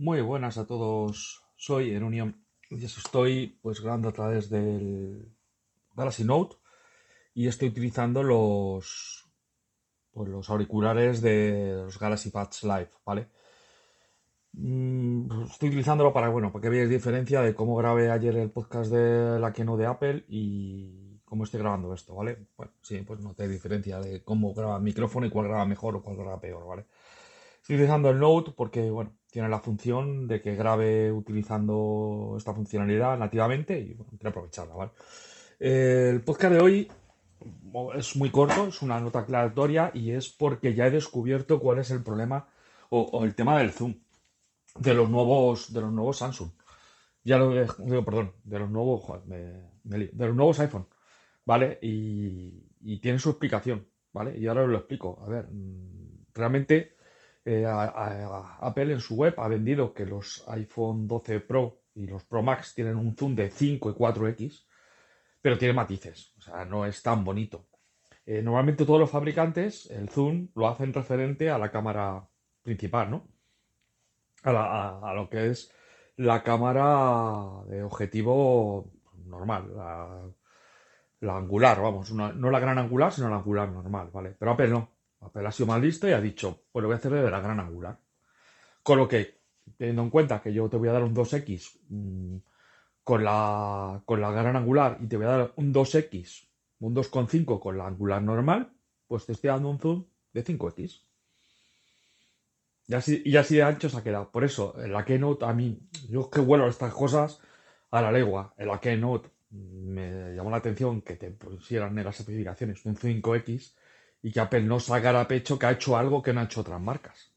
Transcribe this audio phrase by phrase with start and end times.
[0.00, 1.42] Muy buenas a todos.
[1.56, 5.34] Soy en Unión y estoy pues grabando a través del
[5.96, 6.56] Galaxy Note
[7.34, 9.28] y estoy utilizando los
[10.12, 13.26] pues, los auriculares de los Galaxy Buds Live, ¿vale?
[14.52, 18.50] Mm, pues, estoy utilizándolo para bueno, para que veáis diferencia de cómo grabé ayer el
[18.52, 22.46] podcast de la Keynote de Apple y cómo estoy grabando esto, ¿vale?
[22.56, 25.96] Bueno, sí, pues no te diferencia de cómo graba el micrófono y cuál graba mejor
[25.96, 26.86] o cuál graba peor, ¿vale?
[27.60, 33.18] Estoy utilizando el Note porque, bueno, tiene la función de que grabe utilizando esta funcionalidad
[33.18, 34.90] nativamente y, bueno, quiero aprovecharla, ¿vale?
[35.58, 36.90] El podcast de hoy
[37.94, 41.90] es muy corto, es una nota aclaratoria y es porque ya he descubierto cuál es
[41.90, 42.48] el problema
[42.90, 43.94] o, el tema del zoom
[44.78, 46.50] de los nuevos, de los nuevos Samsung.
[47.24, 50.86] Ya lo digo, perdón, de los nuevos, de los nuevos iPhone,
[51.44, 51.78] ¿vale?
[51.82, 54.38] Y, y tiene su explicación, ¿vale?
[54.38, 55.22] Y ahora os lo explico.
[55.26, 56.96] A ver, mm, realmente
[57.50, 62.42] eh, Apple en su web ha vendido que los iPhone 12 Pro y los Pro
[62.42, 64.66] Max tienen un zoom de 5 y 4X,
[65.40, 67.66] pero tiene matices, o sea, no es tan bonito.
[68.26, 72.28] Eh, normalmente todos los fabricantes el zoom lo hacen referente a la cámara
[72.62, 73.26] principal, ¿no?
[74.44, 75.72] A, lo que es
[76.16, 78.92] la cámara de objetivo
[79.24, 79.74] normal,
[81.20, 84.36] la, angular, vamos, no la gran angular, sino la angular normal, ¿vale?
[84.38, 84.97] Pero Apple no.
[85.20, 87.40] Apple ha sido más listo y ha dicho, pues lo voy a hacer de la
[87.40, 87.98] gran angular.
[88.82, 89.40] Con lo que,
[89.76, 92.36] teniendo en cuenta que yo te voy a dar un 2X mm,
[93.02, 96.48] con, la, con la gran angular y te voy a dar un 2X,
[96.80, 98.72] un 2,5 con la angular normal,
[99.06, 101.02] pues te estoy dando un zoom de 5X.
[102.86, 104.30] Y así, y así de ancho se ha quedado.
[104.30, 107.40] Por eso, en la Keynote, a mí, yo que vuelo estas cosas
[107.90, 108.54] a la legua.
[108.56, 112.96] En la Keynote mm, me llamó la atención que te pusieran en las especificaciones un
[112.96, 113.74] 5X
[114.22, 116.80] y que Apple no sacara pecho que ha hecho algo que no ha hecho otras
[116.80, 117.32] marcas.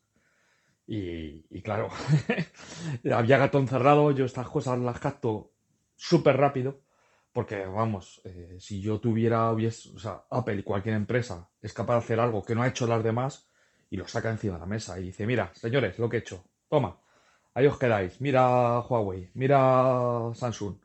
[0.87, 1.89] Y, claro,
[3.13, 5.53] había gato encerrado, yo estas cosas las capto
[5.95, 6.81] súper rápido,
[7.31, 11.93] porque vamos, eh, si yo tuviera, hubiese, o sea, Apple y cualquier empresa es capaz
[11.93, 13.49] de hacer algo que no ha hecho las demás
[13.89, 16.43] y lo saca encima de la mesa y dice, mira, señores, lo que he hecho,
[16.67, 16.99] toma,
[17.53, 20.75] ahí os quedáis, mira Huawei, mira Samsung.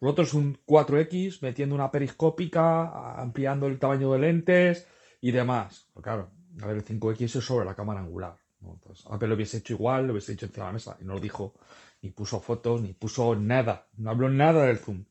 [0.00, 4.88] Vosotros un 4X metiendo una periscópica, ampliando el tamaño de lentes,
[5.20, 5.88] y demás.
[6.02, 6.30] Claro,
[6.62, 8.36] a ver, el 5X es sobre la cámara angular.
[8.62, 10.96] Entonces, Apple lo hubiese hecho igual, lo hubiese hecho encima de la mesa.
[11.00, 11.54] Y no lo dijo,
[12.02, 13.88] ni puso fotos, ni puso nada.
[13.96, 15.04] No habló nada del zoom.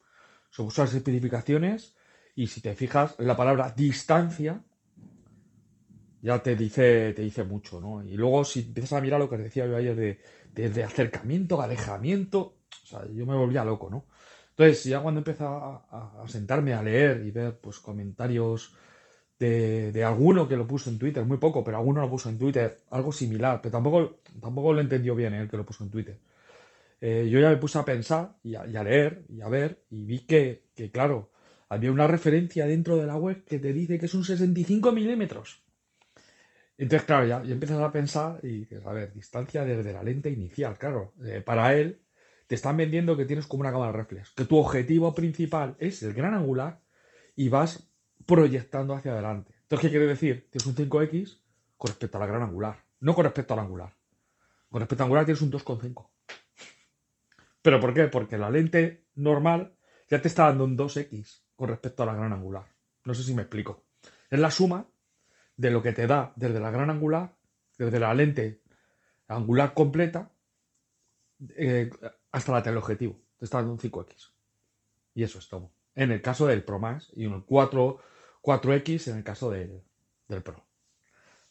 [0.51, 1.95] Se puso las especificaciones
[2.35, 4.63] y si te fijas, la palabra distancia
[6.21, 8.03] ya te dice, te dice mucho, ¿no?
[8.03, 12.57] Y luego si empiezas a mirar lo que decía yo ayer de, de, acercamiento, alejamiento,
[12.83, 14.05] o sea, yo me volvía loco, ¿no?
[14.49, 18.75] Entonces, ya cuando empecé a, a sentarme a leer y ver pues comentarios
[19.39, 22.79] de, alguno que lo puso en Twitter, muy poco, pero alguno lo puso en Twitter,
[22.91, 26.19] algo similar, pero tampoco, tampoco lo entendió bien el que lo puso en Twitter.
[27.00, 30.25] Eh, yo ya me puse a pensar y a, leer y a ver y vi
[30.25, 31.31] que, claro,
[31.69, 35.63] había una referencia dentro de la web que te dice que es un 65 milímetros.
[36.77, 41.13] Entonces, claro, ya, empiezas a pensar y a ver, distancia desde la lente inicial, claro.
[41.23, 42.01] Eh, para él,
[42.47, 46.13] te están vendiendo que tienes como una cámara reflex, que tu objetivo principal es el
[46.13, 46.81] gran angular
[47.35, 47.88] y vas
[48.25, 49.53] proyectando hacia adelante.
[49.62, 50.50] Entonces, ¿qué quiere decir?
[50.50, 51.40] Tienes un 5X
[51.78, 53.94] con respecto a la gran angular, no con respecto al angular.
[54.69, 56.09] Con respecto al angular tienes un 2,5.
[57.62, 58.07] ¿Pero por qué?
[58.07, 59.75] Porque la lente normal
[60.09, 62.66] ya te está dando un 2X con respecto a la gran angular.
[63.06, 63.85] No sé si me explico.
[64.30, 64.88] Es la suma
[65.56, 67.36] de lo que te da desde la gran angular,
[67.78, 68.62] desde la lente
[69.28, 70.31] angular completa,
[71.56, 71.90] eh,
[72.31, 73.19] hasta la teleobjetivo.
[73.38, 74.31] Te está dando un 5X.
[75.16, 75.72] Y eso es todo.
[75.99, 77.99] En el caso del Pro Max y un 4
[78.41, 79.83] 4X en el caso del,
[80.43, 80.65] Pro.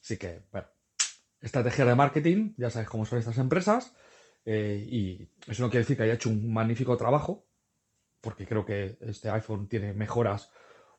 [0.00, 0.68] Así que, bueno,
[1.40, 3.94] estrategia de marketing, ya sabes cómo son estas empresas,
[4.44, 7.44] eh, y eso no quiere decir que haya hecho un magnífico trabajo,
[8.20, 10.50] porque creo que este iPhone tiene mejoras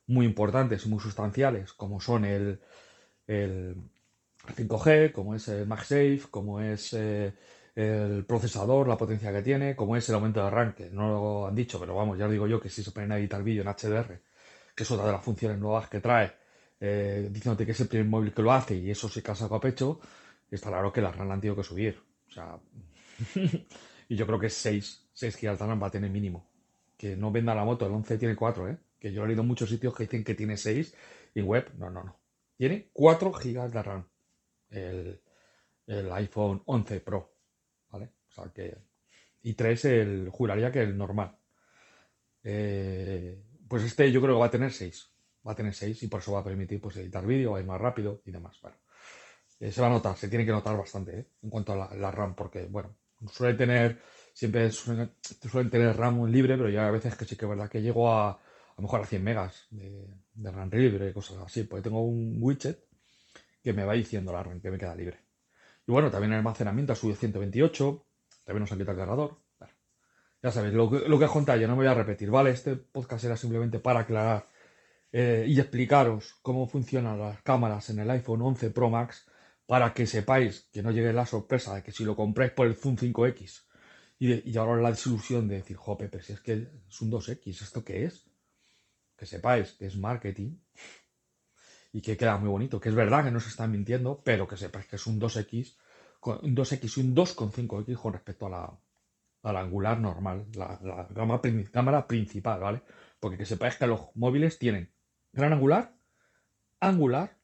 [0.05, 2.61] muy importantes y muy sustanciales, como son el,
[3.27, 3.75] el
[4.55, 7.33] 5G, como es el MagSafe, como es eh,
[7.75, 10.89] el procesador, la potencia que tiene, como es el aumento de arranque.
[10.92, 13.18] No lo han dicho, pero vamos, ya lo digo yo que si se ponen a
[13.18, 14.19] editar vídeo en HDR
[14.80, 16.31] que es otra de las funciones nuevas que trae,
[16.80, 19.60] eh, diciéndote que es el primer móvil que lo hace y eso se casa a
[19.60, 20.00] pecho,
[20.50, 22.01] está claro que la RAM la han tenido que subir.
[22.30, 22.57] O sea,
[24.07, 26.50] y yo creo que 6, 6 GB de RAM va a tener mínimo.
[26.95, 28.77] Que no venda la moto, el 11 tiene 4, ¿eh?
[28.98, 30.95] Que yo he leído muchos sitios que dicen que tiene 6
[31.36, 32.18] y web, no, no, no.
[32.56, 34.07] Tiene 4 GB de RAM
[34.69, 35.22] el,
[35.88, 37.33] el iPhone 11 Pro,
[37.91, 38.09] ¿vale?
[38.30, 38.77] O sea que...
[39.41, 41.38] Y 3 el, juraría que el normal.
[42.44, 45.09] Eh, pues este yo creo que va a tener 6.
[45.47, 47.62] Va a tener 6 y por eso va a permitir pues, editar vídeo, va a
[47.62, 48.59] ir más rápido y demás.
[48.62, 48.77] Bueno,
[49.59, 51.27] eh, se va a notar, se tiene que notar bastante ¿eh?
[51.44, 52.95] en cuanto a la, RAM, porque, bueno,
[53.27, 54.00] Suele tener,
[54.33, 57.81] siempre suelen, tener RAM libre, pero ya a veces que sí que es verdad que
[57.81, 58.39] llego a, a
[58.77, 60.07] lo mejor a 100 megas de,
[60.51, 62.88] RAM libre, cosas así, porque tengo un widget
[63.62, 65.19] que me va diciendo la RAM que me queda libre.
[65.89, 68.06] Y bueno, también el almacenamiento ha subido 128,
[68.45, 69.39] también nos han quitado el cargador.
[70.39, 72.51] Ya sabéis, lo que, lo que os conté yo no me voy a repetir, ¿vale?
[72.51, 74.47] Este podcast era simplemente para aclarar
[75.12, 79.25] eh, y explicaros cómo funcionan las cámaras en el iPhone 11 Pro Max
[79.65, 82.75] para que sepáis que no llegue la sorpresa de que si lo compráis por el
[82.75, 83.63] Zoom 5X
[84.19, 87.63] y, y ahora la desilusión de decir, jope, pero si es que es un 2X,
[87.63, 88.30] ¿esto qué es?
[89.18, 90.56] Que sepáis que es marketing
[91.91, 94.57] y que queda muy bonito, que es verdad que no se están mintiendo, pero que
[94.57, 95.75] sepáis que es un 2X,
[96.21, 98.80] un 2X y un 2,5X con respecto a la,
[99.44, 101.07] la angular normal, la,
[101.71, 102.81] cámara, principal, ¿vale?
[103.19, 104.94] Porque que sepáis que los móviles tienen
[105.31, 105.95] gran angular,
[106.80, 107.38] angular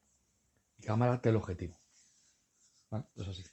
[0.78, 1.78] y cámara teleobjetivo.
[2.90, 3.04] ¿Vale?
[3.16, 3.44] Es así.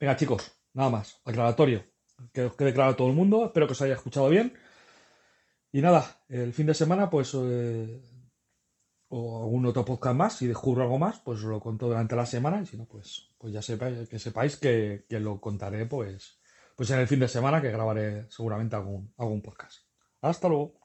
[0.00, 1.20] Venga, chicos, nada más.
[1.24, 1.84] Aclaratorio.
[2.32, 3.46] Que os quede claro a todo el mundo.
[3.46, 4.52] Espero que os haya escuchado bien.
[5.72, 8.02] Y nada, el fin de semana, pues, eh,
[9.14, 12.62] o algún otro podcast más, si descubro algo más, pues lo cuento durante la semana.
[12.62, 16.38] Y si no, pues, pues ya sepáis, que sepáis que, que lo contaré, pues,
[16.74, 19.80] pues en el fin de semana, que grabaré seguramente algún, algún podcast.
[20.22, 20.80] Hasta luego.